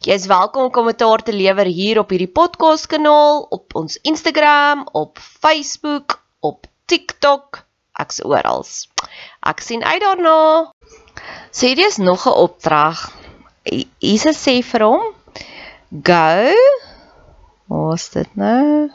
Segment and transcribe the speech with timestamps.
[0.00, 4.86] Jy is welkom om kommentaar te lewer hier op hierdie podcast kanaal, op ons Instagram,
[4.96, 7.58] op Facebook, op TikTok,
[8.00, 8.64] ek's oral.
[9.44, 10.72] Ek sien uit daarna.
[11.52, 13.02] So hierdie is nog 'n opdrag.
[14.00, 15.04] Jesus sê vir hom:
[15.92, 16.56] "Go."
[17.68, 18.88] Waar's dit nou?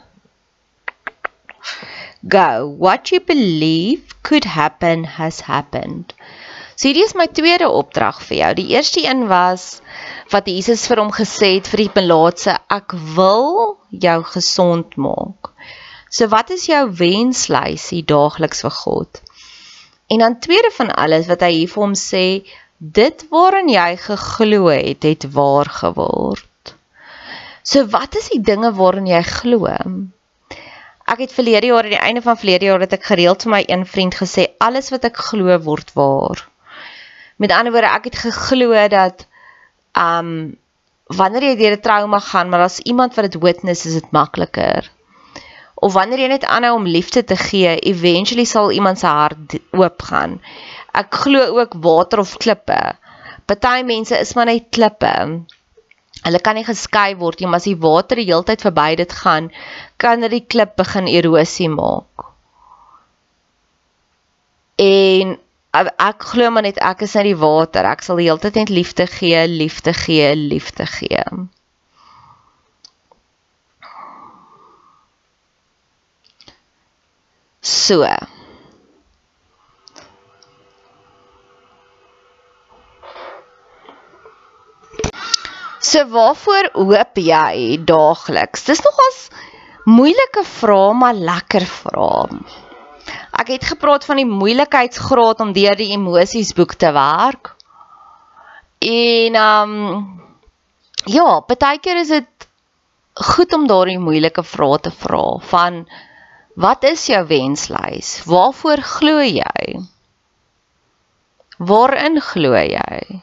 [2.26, 2.74] Go.
[2.82, 6.18] What you believe could happen has happened.
[6.74, 8.54] So hierdie is my tweede opdrag vir jou.
[8.54, 9.80] Die eerste een was
[10.32, 15.52] wat Jesus vir hom gesê het vir die melaatse, ek wil jou gesond maak.
[16.10, 19.22] So wat is jou wenslysie daagliks vir God?
[20.10, 22.26] En dan tweede van alles wat hy hier vir hom sê,
[22.78, 26.74] dit waarin jy geglo het, het waar geword.
[27.66, 29.66] So wat is die dinge waarin jy glo?
[31.06, 33.62] Ek het verlede jaar aan die einde van verlede jaar het ek gereeld vir my
[33.66, 36.42] een vriend gesê alles wat ek glo word waar.
[37.42, 39.26] Met ander woorde, ek het geglo dat
[39.96, 40.56] um
[41.06, 44.90] wanneer jy deur 'n trauma gaan, maar as iemand wat dit witness is dit makliker.
[45.74, 50.40] Of wanneer jy net aanhou om liefde te gee, eventually sal iemand se hart oopgaan.
[50.92, 52.96] Ek glo ook water of klippe.
[53.46, 55.44] Party mense is maar net klippe.
[56.24, 59.12] Hulle kan nie geskei word nie, maar as die water die hele tyd verby dit
[59.12, 59.52] gaan,
[59.96, 62.24] kan dit die klip begin erosie maak.
[64.76, 65.36] En
[65.82, 67.84] ek glo maar net ek is uit die water.
[67.88, 71.22] Ek sal die hele tyd net liefde gee, liefde gee, liefde gee.
[77.66, 78.06] So.
[85.86, 88.64] So waarvoor hoop jy daagliks?
[88.66, 89.20] Dis nogals
[89.86, 92.65] moeilike vrae, maar lekker vrae.
[93.36, 97.52] Ek het gepraat van die moeilikheidsgraad om deur die emosies boek te werk.
[98.80, 100.22] En ehm um,
[101.06, 102.48] ja, baie keer is dit
[103.36, 105.84] goed om daardie moeilike vrae te vra van
[106.56, 108.22] wat is jou wenslys?
[108.24, 109.84] Waarvoor glo jy?
[111.58, 113.20] Waarin glo jy?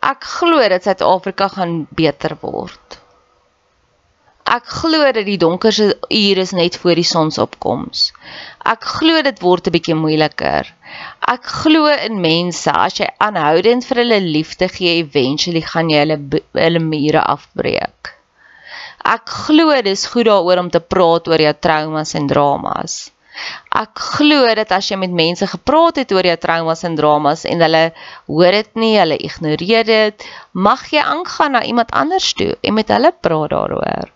[0.00, 2.99] Ek glo dat Suid-Afrika gaan beter word
[4.56, 8.10] ek glo dat die donkerste ure is net voor die sonsopkoms.
[8.72, 10.66] Ek glo dit word 'n bietjie moeiliker.
[11.34, 12.70] Ek glo in mense.
[12.70, 16.18] As jy aanhoudend vir hulle liefde gee, eventually gaan jy hulle
[16.64, 18.12] hulle mure afbreek.
[19.04, 22.98] Ek glo dis goed daaroor om te praat oor jou traumas en dramas.
[23.80, 27.62] Ek glo dat as jy met mense gepraat het oor jou traumas en dramas en
[27.64, 27.84] hulle
[28.26, 32.90] hoor dit nie, hulle ignoreer dit, mag jy aangaan na iemand anders toe en met
[32.92, 34.10] hulle praat daaroor.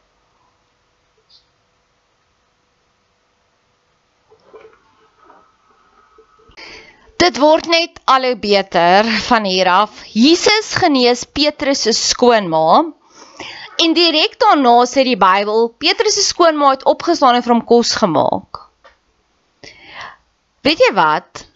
[7.25, 10.03] Dit word net al hoe beter van hier af.
[10.13, 12.83] Jesus genees Petrus se skoonma.
[13.81, 17.95] En direk daarna sê die Bybel, Petrus se skoonma het opgestaan en vir hom kos
[17.97, 18.61] gemaak.
[20.69, 21.47] Weet jy wat?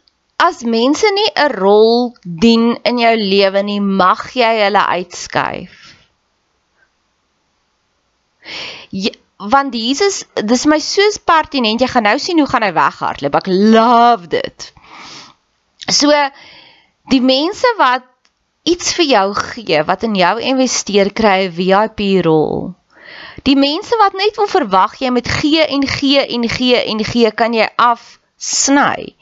[0.40, 5.76] As mense nie 'n rol dien in jou lewe nie, mag jy hulle uitskuif.
[8.90, 11.80] Ja, want Jesus, dis my so pertinent.
[11.80, 13.34] Jy gaan nou sien hoe gaan hy weghardloop.
[13.34, 14.72] Ek love dit.
[15.88, 16.12] So
[17.08, 18.04] die mense wat
[18.68, 22.74] iets vir jou gee, wat in jou investeer, kry 'n VIP rol.
[23.48, 27.30] Die mense wat net wil verwag jy moet gee en gee en gee en gee,
[27.30, 29.14] kan jy af sny.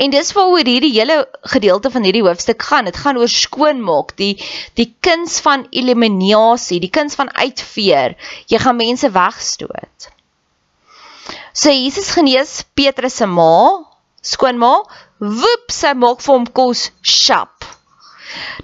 [0.00, 1.16] En dis waaroor hierdie hele
[1.52, 2.88] gedeelte van hierdie hoofstuk gaan.
[2.88, 4.38] Dit gaan oor skoonmaak, die
[4.78, 8.16] die kuns van eliminasie, die kuns van uitveer.
[8.48, 10.08] Jy gaan mense wegstoot.
[11.52, 13.84] So Jesus genees Petrus se ma,
[14.22, 14.76] skoonma,
[15.20, 17.64] woep sy maak vir hom kos shap.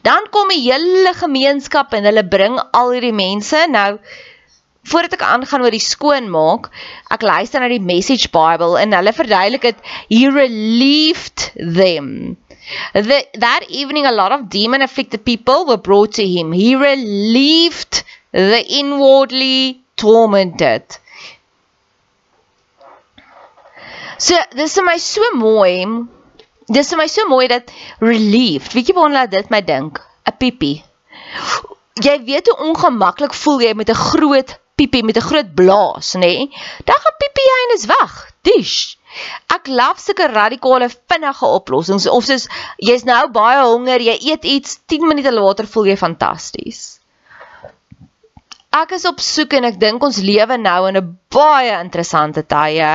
[0.03, 3.67] Dan kom die hele gemeenskap en hulle bring al hierdie mense.
[3.71, 3.99] Nou
[4.91, 6.71] voordat ek aangaan oor die skoonmaak,
[7.13, 12.39] ek luister na die Message Bible en hulle verduidelik dit he relieved them.
[12.95, 16.53] The, that evening a lot of demon afflicted people were brought to him.
[16.53, 18.03] He relieved
[18.33, 20.83] the inwardly tormented.
[24.19, 26.09] So dis vir my so mooi
[26.73, 28.73] dis vir my so mooi dat relieved.
[28.73, 30.01] Weet jy waar laat dit my dink?
[30.27, 30.83] 'n Piepie.
[32.01, 36.21] Jy weet hoe ongemaklik voel jy met 'n groot piepie met 'n groot blaas, nê?
[36.21, 36.49] Nee?
[36.85, 38.15] Dan gaan piepie jy en is weg.
[38.43, 38.95] Dish.
[39.53, 42.47] Ek love sulke radikale vinnige oplossings of soos
[42.79, 47.00] jy's nou baie honger, jy eet iets 10 minute later voel jy fantasties.
[48.71, 52.91] Ek is op soek en ek dink ons lewe nou in 'n baie interessante tye.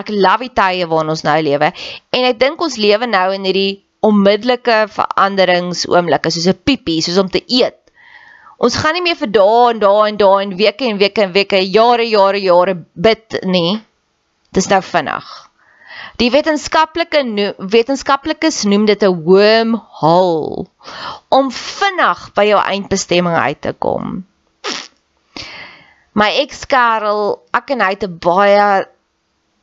[0.00, 1.72] Ek love die tye waarin ons nou lewe
[2.18, 7.18] en ek dink ons lewe nou in hierdie onmiddellike veranderings oomblikke soos 'n piepie, soos
[7.18, 7.74] om te eet.
[8.62, 11.32] Ons gaan nie meer vir dae en dae en dae en weke en weke en
[11.32, 13.82] weke, jare, jare, jare bid nie.
[14.54, 15.26] Dis nou vinnig.
[16.22, 17.24] Die wetenskaplike
[17.58, 20.66] wetenskaplikes noem dit 'n wormhole
[21.28, 24.27] om vinnig by jou eindbestemming uit te kom
[26.18, 28.86] my ex-kerel, ek en hy het 'n baie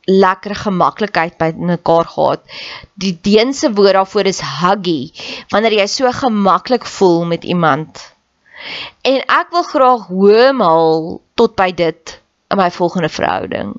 [0.06, 2.42] lekker gemaklikheid by mekaar gehad.
[2.94, 5.12] Die Deense woord daarvoor is huggy,
[5.50, 7.98] wanneer jy so gemaklik voel met iemand.
[9.02, 12.20] En ek wil graag hoemal tot by dit
[12.50, 13.74] in my volgende verhouding.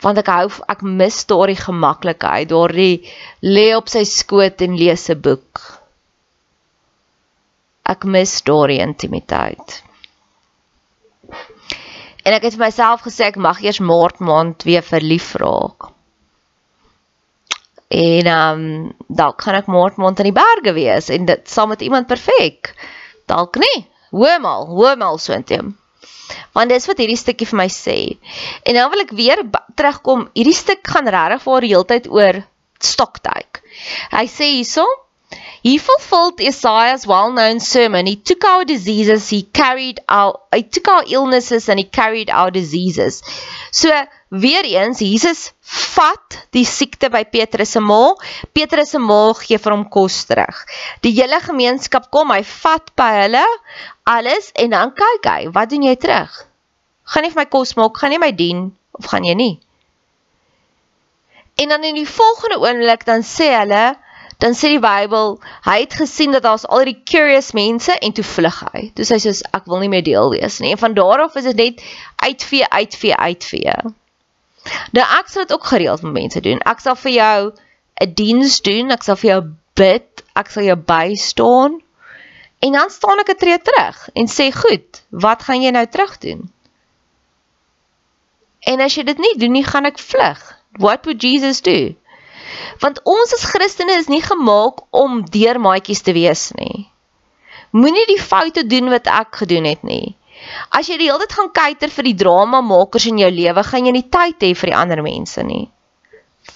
[0.00, 3.02] Want ek hou ek mis daardie gemaklikheid, daardie
[3.44, 5.60] lê op sy skoot en lees 'n boek.
[7.84, 9.89] Ek mis daardie intimiteit.
[12.30, 15.88] En ek het vir myself gesê ek mag eers maart maand weer verlief raak.
[17.90, 21.72] En ehm um, dalk gaan ek maart maand in die berge wees en dit saam
[21.74, 22.70] met iemand perfek.
[23.26, 23.80] Dalk nie.
[24.14, 25.72] Hoemal, hoemal soontoe.
[26.54, 27.98] Want dis wat hierdie stukkie vir my sê.
[28.62, 29.42] En nou wil ek weer
[29.74, 30.28] terugkom.
[30.38, 32.42] Hierdie stuk gaan regtig vir die hele tyd oor
[32.78, 33.64] stoktyk.
[34.14, 34.86] Hy sê hierso
[35.62, 38.06] He fulfilled Isaiah's well-known sermon.
[38.06, 42.50] He took our diseases, he carried our he took our illnesses and he carried our
[42.50, 43.22] diseases.
[43.70, 43.90] So
[44.30, 45.52] weer eens Jesus
[45.94, 48.22] vat die siekte by Petrus se maag.
[48.54, 50.64] Petrus se maag gee vir hom kos terug.
[51.04, 53.46] Die hele gemeenskap kom, hy vat by hulle
[54.08, 56.32] alles en dan kyk hy, wat doen jy terug?
[57.10, 57.98] Gaan jy vir my kos maak?
[58.00, 59.54] Gaan jy my dien of gaan jy nie?
[61.60, 63.90] En dan in die volgende oomblik dan sê hulle
[64.40, 65.34] dan sê die Bybel,
[65.66, 68.86] hy het gesien dat daar's al hierdie curious mense en toe vlug hy.
[68.96, 70.72] Toe sê hy soos ek wil nie meer deel wees nie.
[70.72, 71.82] En van daar af is dit net
[72.24, 73.74] uitvee, uitvee, uitvee.
[74.96, 76.62] Nou ek sal dit ook gereeld met mense doen.
[76.72, 77.52] Ek sal vir jou
[78.00, 79.42] 'n diens doen, ek sal vir jou
[79.76, 81.80] bid, ek sal jou bystaan.
[82.64, 86.18] En dan staan ek 'n tree terug en sê, "Goed, wat gaan jy nou terug
[86.18, 86.50] doen?"
[88.60, 90.40] En as jy dit nie doen nie, gaan ek vlug.
[90.78, 91.94] What would Jesus do?
[92.82, 96.88] Want ons as Christene is nie gemaak om deurmaatjies te wees nie.
[97.70, 100.16] Moenie die foute doen wat ek gedoen het nie.
[100.74, 103.86] As jy die hele tyd gaan kyker vir die drama makers in jou lewe, gaan
[103.86, 105.68] jy nie tyd hê vir die ander mense nie.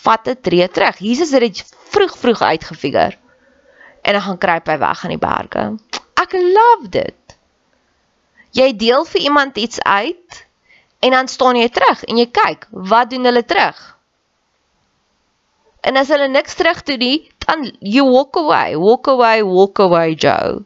[0.04, 0.98] Vat dit tree terug.
[1.00, 1.60] Jesus het dit
[1.92, 3.18] vroeg vroeg uitgefigure.
[4.04, 5.66] En dan gaan kruip hy weg aan die berge.
[6.20, 7.36] Ek love dit.
[8.54, 10.44] Jy deel vir iemand iets uit
[11.04, 13.80] en dan staan jy terug en jy kyk, wat doen hulle terug?
[15.84, 20.14] En as hulle niks terug doen nie, dan you walk away, walk away, walk away
[20.14, 20.62] Joe.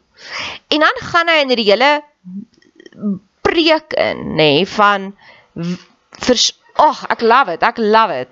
[0.71, 1.91] En dan gaan hy in die hele
[3.43, 5.11] preek in, nê, nee, van
[5.59, 8.31] ag, oh, ek love it, ek love it.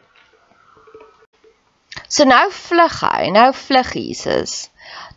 [2.08, 4.68] So nou vlug hy, nou vlug Jesus.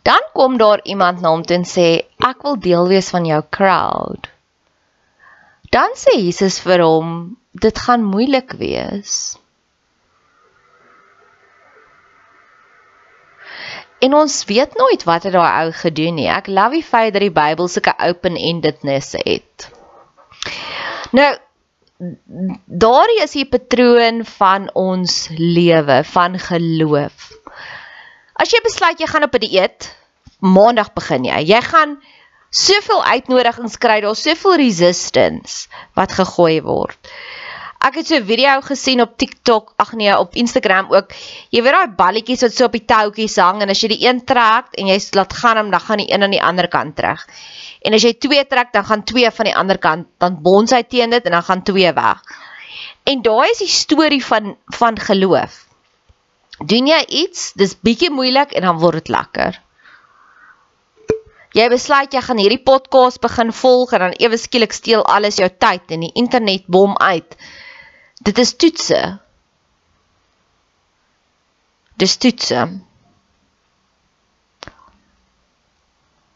[0.03, 1.87] Dan kom daar iemand na hom toe en sê
[2.25, 4.27] ek wil deel wees van jou crowd.
[5.71, 7.13] Dan sê Jesus vir hom
[7.53, 9.37] dit gaan moeilik wees.
[14.01, 16.29] En ons weet nooit wat het daai ou gedoen nie.
[16.31, 19.69] Ek love die feit dat die Bybel sulke open-endedness het.
[21.13, 21.29] Nou
[22.65, 27.29] daardie is die patroon van ons lewe, van geloof.
[28.33, 29.91] As jy besluit jy gaan op 'n dieet,
[30.39, 31.37] maandag begin jy.
[31.45, 31.99] Jy gaan
[32.49, 36.97] soveel uitnodigings kry, daar's soveel resistance wat gegooi word.
[37.81, 41.13] Ek het so 'n video gesien op TikTok, ag nee, op Instagram ook.
[41.49, 44.19] Jy weet daai balletjies wat so op die touwtjies hang en as jy die een
[44.25, 47.25] trek en jy laat gaan hom, dan gaan die een aan die ander kant terug.
[47.81, 50.83] En as jy twee trek, dan gaan twee van die ander kant, dan bons hy
[50.83, 52.21] teen dit en dan gaan twee weg.
[53.03, 55.65] En daai is die storie van van geloof.
[56.59, 59.57] Doen jy iets, dis bietjie moeilik en dan word dit lekker.
[61.51, 65.49] Jy besluit jy gaan hierdie podcast begin volg en dan ewe skielik steel alles jou
[65.49, 67.35] tyd en die internet bom uit.
[68.21, 69.01] Dit is toetse.
[72.01, 72.67] Dis toetse.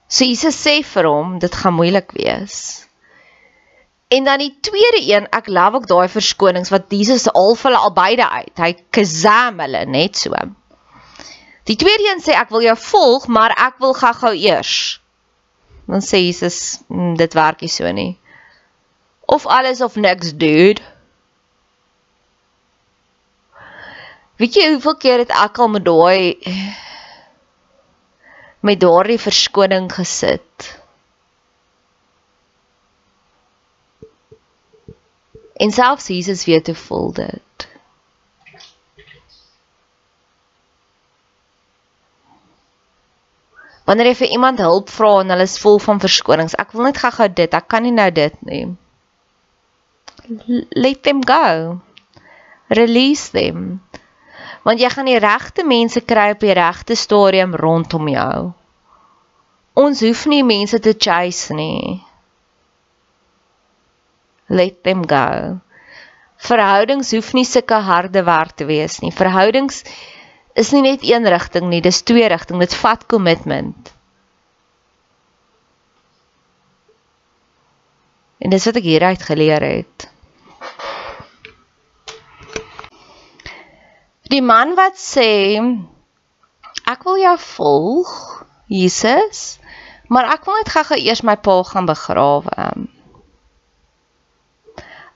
[0.08, 2.58] So Jesus sê vir hom, dit gaan moeilik wees.
[4.08, 7.82] En dan die tweede een, ek love ook daai verskonings wat Jesus al vir hulle
[7.88, 8.54] albei uit.
[8.62, 10.38] Hy kazam hulle net so.
[11.66, 15.02] Die tweede een sê ek wil jou volg, maar ek wil gou-gou eers.
[15.90, 18.14] Dan sê Jesus, mm, dit werk nie so nie.
[19.26, 20.82] Of alles of niks, dude.
[24.36, 26.36] Weet jy hoeveel keer het ek al met daai
[28.66, 30.72] met daardie verskoning gesit?
[35.56, 37.68] En selfs Jesus weet hoe voel dit.
[43.86, 47.00] Wanneer jy vir iemand hulp vra en hulle is vol van verskonings, ek wil net
[47.00, 48.64] gou-gou dit, ek kan nie nou dit nie.
[50.74, 51.80] Let them go.
[52.74, 53.78] Release them.
[54.66, 58.52] Want jy gaan die regte mense kry op die regte stadium rondom jou.
[59.78, 62.02] Ons hoef nie mense te chase nie
[64.48, 65.60] let them go.
[66.38, 69.12] Verhoudings hoef nie sulke harde werk te wees nie.
[69.12, 69.84] Verhoudings
[70.54, 72.60] is nie net een rigting nie, dis twee rigting.
[72.62, 73.94] Dit vat commitment.
[78.40, 80.10] En dis wat ek hieruit geleer het.
[84.36, 85.56] Die man wat sê
[86.92, 88.10] ek wil jou volg,
[88.68, 89.62] Jesus,
[90.12, 92.66] maar ek wil net gou-gou eers my pa gaan begrawe.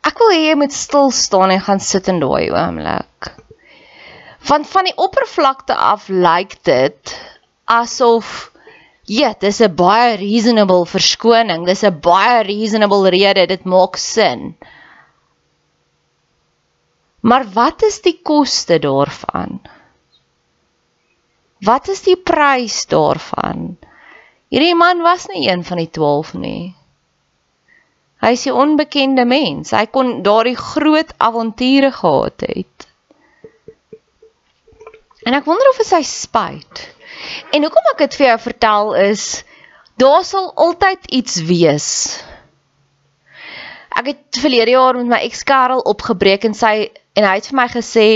[0.08, 3.34] Ek wil hê jy moet stil staan en gaan sit in daai oomblik.
[4.48, 7.16] Want van die oppervlakte af lyk dit
[7.68, 8.54] asof
[9.04, 14.56] ja, dis 'n baie reasonable verskoning, dis 'n baie reasonable rede, dit maak sin.
[17.20, 19.60] Maar wat is die koste daarvan?
[21.60, 23.78] Wat is die prys daarvan?
[24.50, 26.76] Hierdie man was nie een van die 12 nie.
[28.20, 29.72] Hy is 'n onbekende mens.
[29.72, 32.88] Hy kon daardie groot avonture gehad het.
[35.24, 36.96] En ek wonder of dit sy spyt.
[37.52, 39.44] En hoekom ek dit vir jou vertel is
[39.96, 42.24] daar sal altyd iets wees.
[44.00, 46.90] Ek het verlede jaar met my ex Karel opgebreek en sy
[47.20, 48.08] en hy het vir my gesê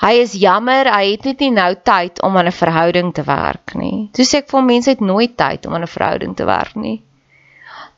[0.00, 3.74] hy is jammer, hy het net nie nou tyd om aan 'n verhouding te werk
[3.74, 4.08] nie.
[4.14, 7.02] Toe sê ek vir mense het nooit tyd om aan 'n verhouding te werk nie.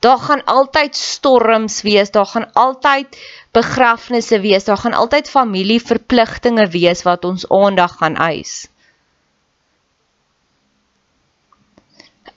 [0.03, 3.19] Daar gaan altyd storms wees, daar gaan altyd
[3.53, 8.67] begrafnisse wees, daar gaan altyd familieverpligtinge wees wat ons aandag gaan eis.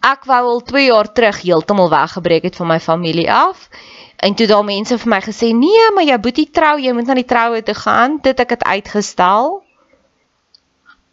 [0.06, 3.70] Ek wou al 2 jaar terug heeltemal weggebreek het van my familie af.
[4.18, 7.14] En toe daai mense vir my gesê, "Nee, maar jy boetie trou, jy moet na
[7.14, 9.64] die troue toe gaan." Dit ek het uitgestel.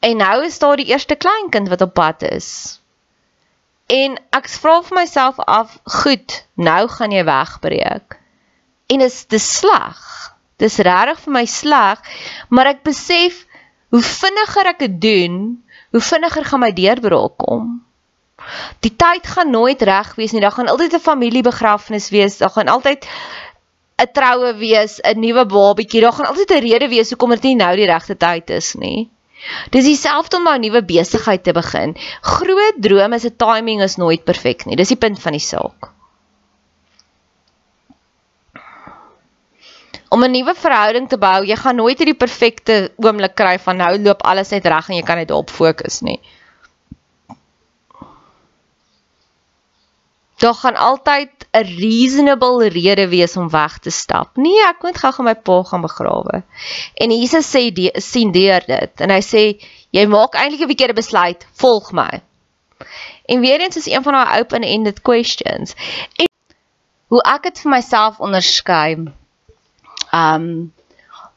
[0.00, 2.80] En nou is daar die eerste kleinkind wat op pad is.
[3.86, 8.18] En ek vra vir myself af, goed, nou gaan jy wegbreek.
[8.86, 9.98] En is dit sleg?
[10.56, 12.00] Dis regtig vir my sleg,
[12.48, 13.44] maar ek besef
[13.92, 17.82] hoe vinniger ek dit doen, hoe vinniger gaan my deurbraak kom.
[18.80, 20.40] Die tyd gaan nooit reg wees nie.
[20.40, 22.38] Daar gaan altyd 'n familiebegrafnis wees.
[22.38, 23.06] Daar gaan altyd
[24.02, 26.00] 'n troue wees, 'n nuwe babatjie.
[26.00, 29.10] Daar gaan altyd 'n rede wees hoekom dit nie nou die regte tyd is nie.
[29.70, 31.96] Dis dieselfde om 'n nuwe besigheid te begin.
[32.20, 34.76] Groot drome se timing is nooit perfek nie.
[34.76, 35.92] Dis die punt van die saak.
[40.12, 43.92] om 'n nuwe verhouding te bou, jy gaan nooit hierdie perfekte oomblik kry van nou
[43.98, 46.18] loop alles net reg en jy kan net daarop fokus nie.
[50.42, 54.36] Daar gaan altyd 'n reasonable rede wees om weg te stap.
[54.36, 56.42] Nee, ek moet gou-gou my pa gaan begrawe.
[56.94, 59.44] En Jesus sê die, sien deur dit en hy sê
[59.90, 62.22] jy maak eintlik 'n verkeerde besluit, volg my.
[63.26, 65.74] En weer eens is een van daai open-ended questions.
[66.16, 66.28] En
[67.06, 69.12] hoe ek dit vir myself onderskei
[70.12, 70.72] Um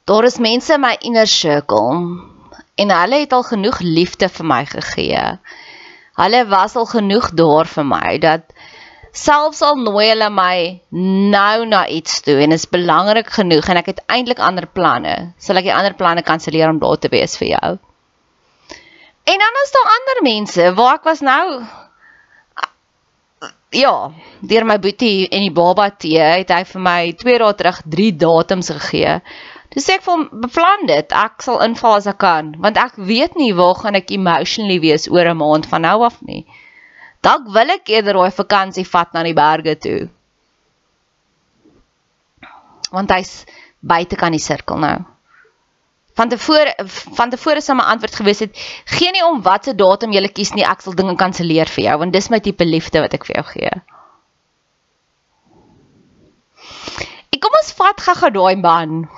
[0.05, 2.19] daar is mense in my inner circle
[2.75, 5.23] en hulle het al genoeg liefde vir my gegee.
[6.19, 8.54] Hulle was al genoeg daar vir my dat
[9.15, 10.57] selfs al nooi hulle my
[10.91, 15.61] nou na iets toe en is belangrik genoeg en ek het eintlik ander planne, sal
[15.61, 17.71] ek die ander planne kanselleer om daar te wees vir jou.
[19.25, 21.63] En dan is daar ander mense waar ek was nou
[23.75, 23.95] ja,
[24.39, 28.11] deur my boetie en die baba tee het hy vir my 2 dae terug 3
[28.21, 29.17] datums gegee.
[29.75, 31.11] Dis ek vir beplan dit.
[31.11, 35.09] Ek sal inval as ek kan, want ek weet nie waar gaan ek emotionally wees
[35.11, 36.45] oor 'n maand van nou af nie.
[37.25, 40.09] Dalk wil ek eerder 'n vakansie vat na die berge toe.
[42.91, 43.45] Want hy's
[43.81, 44.97] buite kan die sirkel nou.
[46.15, 46.75] Van tevore
[47.17, 50.63] van tevore sou my antwoord gewees het gee nie om watse datum jy kies nie
[50.63, 53.45] ek sal dinge kanselleer vir jou want dis my tipe liefde wat ek vir jou
[53.51, 53.73] gee.
[57.35, 59.09] Ek kom ons vat gaga daai man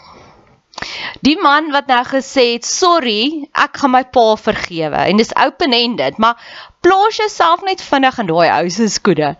[1.25, 5.73] die man wat nou gesê het sorry ek gaan my pa vergewe en dis open
[5.73, 6.37] ended maar
[6.85, 9.35] plaas jouself net vinnig in daai ou se skoene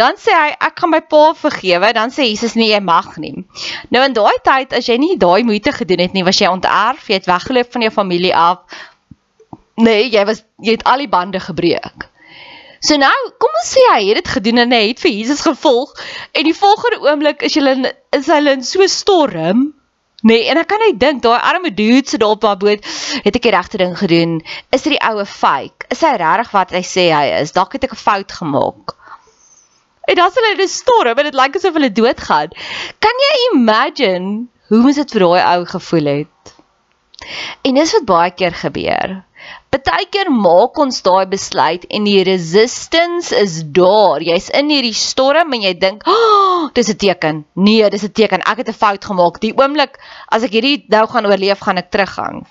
[0.00, 3.42] Dan sê hy ek gaan my pa vergewe, dan sê Jesus nee, jy mag nie.
[3.92, 7.08] Nou in daai tyd as jy nie daai moeite gedoen het nie, was jy onterf,
[7.10, 8.62] jy het weggeloop van jou familie af.
[9.80, 12.06] Nee, jy was jy het al die bande gebreek.
[12.80, 13.12] So nou,
[13.42, 15.92] kom ons sê hy het dit gedoen en hy het vir Jesus gevolg
[16.32, 19.66] en die volgende oomblik is hulle is hulle in so storm.
[20.22, 22.88] Nee, en ek kan net dink daai arme dude sit daar op daai boot,
[23.24, 24.40] het ek die regte ding gedoen?
[24.68, 25.88] Is dit die oue fake?
[25.94, 27.54] Is hy regtig wat hy sê hy is?
[27.56, 28.96] Dalk het ek 'n fout gemaak.
[30.10, 32.52] En dan sal hulle storm en dit lyk asof hulle doodgaan.
[32.98, 36.54] Kan jy imagine hoe moes dit vir daai ou gevoel het?
[37.62, 39.22] En dis wat baie keer gebeur.
[39.70, 44.22] Partykeer maak ons daai besluit en die resistance is daar.
[44.26, 48.12] Jy's in hierdie storm en jy dink, "Ag, oh, dis 'n teken." Nee, dis 'n
[48.12, 48.42] teken.
[48.42, 49.40] Ek het 'n fout gemaak.
[49.40, 52.46] Die oomblik as ek hierdie nou gaan oorleef, gaan ek teruggaan.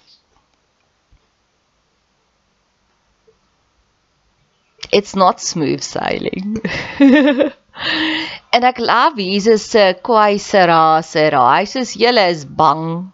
[4.91, 6.57] it's not smooth sailing.
[8.55, 11.45] en ek love Jesus se kwaisera sera.
[11.57, 13.11] Hy sê julle is bang.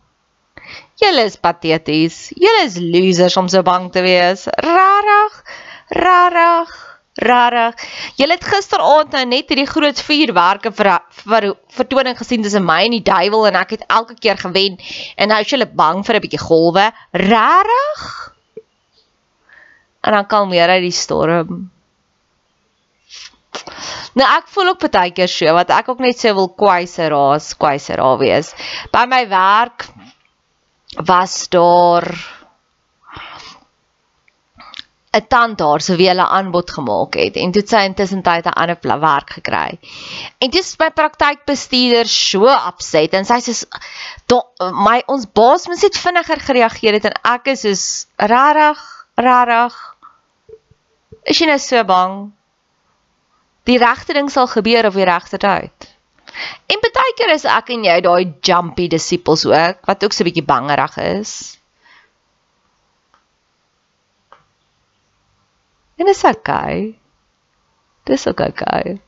[1.02, 2.32] Julle is pateties.
[2.40, 4.48] Julle is losers om so bang te wees.
[4.64, 5.40] Rarig.
[5.92, 6.76] Rarig.
[7.16, 7.84] Rarig.
[8.20, 10.90] Julle het gisteraand nou net hierdie groot vuurwerke vir
[11.24, 14.76] vir vertoning gesien tussen my en die duiwel en ek het elke keer gewen
[15.16, 16.92] en nou is julle bang vir 'n bietjie golwe.
[17.14, 18.04] Rarig
[20.06, 21.72] en dan kalmeer hy die storm.
[24.16, 27.54] Nou ek voel ook baie keer so wat ek ook net sê wil kwaiser raas,
[27.56, 28.54] kwaiser raas wees.
[28.92, 29.88] By my werk
[30.98, 32.06] was daar
[35.16, 39.00] 'n tandarts so wie hulle aanbod gemaak het en toe sy intussen tyd 'n ander
[39.00, 39.80] werk gekry.
[40.40, 43.54] En dis my praktykbestuurder so opset en sy sê
[44.60, 49.96] my ons baas moet net vinniger gereageer het en ek is soos rarig, rarig
[51.26, 52.18] Is jy nou so bang?
[53.66, 55.88] Die regte ding sal gebeur op die regte tyd.
[56.68, 60.28] En baie keer is ek en jy daai jumpy disippels ook wat ook so 'n
[60.30, 61.32] bietjie bangerig is.
[65.98, 67.00] En dit is okay.
[68.04, 69.00] Dis ook okay.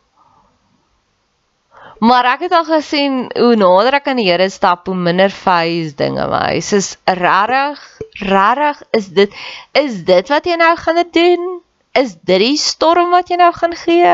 [2.00, 5.96] Maar ek het al gesien hoe nader ek aan die Here stap, hoe minder face
[5.96, 6.60] dinge my.
[6.62, 7.82] Soos regtig,
[8.20, 9.34] regtig is dit
[9.72, 11.64] is dit wat jy nou gaan doen?
[11.98, 14.14] is dit die storm wat jy nou gaan gee?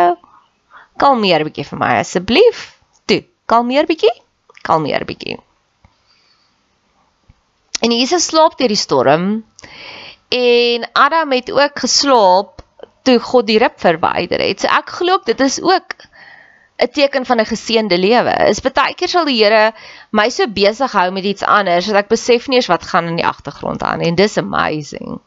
[1.01, 2.72] Kalmeer bietjie vir my asseblief.
[3.53, 4.13] Kalmeer bietjie.
[4.65, 5.37] Kalmeer bietjie.
[7.85, 9.27] En Jesus slaap deur die storm
[10.33, 12.63] en Adam het ook geslaap
[13.05, 14.63] toe God die rib verwyder het.
[14.63, 15.93] So ek glo dit is ook
[16.81, 18.33] 'n teken van 'n geseënde lewe.
[18.49, 19.73] Is baie keer sal die Here
[20.11, 23.21] my so besig hou met iets anders dat ek besef nie eens wat gaan in
[23.21, 25.21] die agtergrond aan en dis amazing.